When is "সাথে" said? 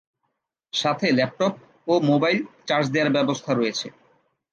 0.73-1.07